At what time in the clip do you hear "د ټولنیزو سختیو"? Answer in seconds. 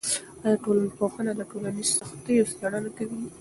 1.35-2.49